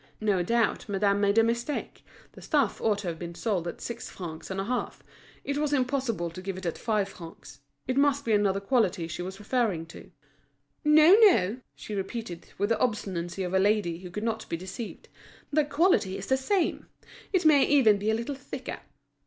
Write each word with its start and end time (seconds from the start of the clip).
No 0.19 0.41
doubt 0.41 0.89
madame 0.89 1.21
made 1.21 1.37
a 1.37 1.43
mistake, 1.43 2.03
the 2.31 2.41
stuff 2.41 2.81
ought 2.81 2.97
to 2.97 3.07
have 3.09 3.19
been 3.19 3.35
sold 3.35 3.67
at 3.67 3.81
six 3.81 4.09
francs 4.09 4.49
and 4.49 4.59
a 4.59 4.63
half; 4.65 5.03
it 5.43 5.57
was 5.59 5.73
impossible 5.73 6.31
to 6.31 6.41
give 6.41 6.57
it 6.57 6.65
at 6.65 6.75
five 6.79 7.07
francs. 7.07 7.59
It 7.87 7.97
must 7.97 8.25
be 8.25 8.31
another 8.33 8.59
quality 8.59 9.07
she 9.07 9.21
was 9.21 9.37
referring 9.37 9.85
to. 9.93 10.09
"No, 10.83 11.15
no," 11.19 11.57
she 11.75 11.93
repeated, 11.93 12.51
with 12.57 12.69
the 12.69 12.79
obstinacy 12.79 13.43
of 13.43 13.53
a 13.53 13.59
lady 13.59 13.99
who 13.99 14.09
could 14.09 14.23
not 14.23 14.49
be 14.49 14.57
deceived. 14.57 15.07
"The 15.53 15.65
quality 15.65 16.17
is 16.17 16.25
the 16.25 16.35
same. 16.35 16.87
It 17.31 17.45
may 17.45 17.63
even 17.63 17.99
be 17.99 18.09
a 18.09 18.15
little 18.15 18.33
thicker." 18.33 18.79